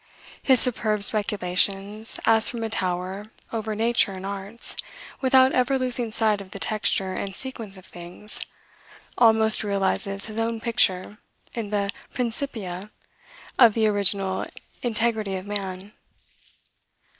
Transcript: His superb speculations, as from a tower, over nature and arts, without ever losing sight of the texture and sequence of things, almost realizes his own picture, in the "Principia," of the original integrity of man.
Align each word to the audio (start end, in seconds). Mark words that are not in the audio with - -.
His 0.41 0.59
superb 0.59 1.03
speculations, 1.03 2.19
as 2.25 2.49
from 2.49 2.63
a 2.63 2.71
tower, 2.71 3.25
over 3.53 3.75
nature 3.75 4.13
and 4.13 4.25
arts, 4.25 4.75
without 5.21 5.51
ever 5.51 5.77
losing 5.77 6.11
sight 6.11 6.41
of 6.41 6.49
the 6.49 6.57
texture 6.57 7.13
and 7.13 7.35
sequence 7.35 7.77
of 7.77 7.85
things, 7.85 8.39
almost 9.19 9.63
realizes 9.63 10.25
his 10.25 10.39
own 10.39 10.59
picture, 10.59 11.19
in 11.53 11.69
the 11.69 11.91
"Principia," 12.15 12.89
of 13.59 13.75
the 13.75 13.87
original 13.87 14.43
integrity 14.81 15.35
of 15.35 15.45
man. 15.45 15.93